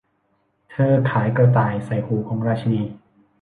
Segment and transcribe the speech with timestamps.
[0.71, 2.81] เธอขายกระต่ายใส่หูของราชินี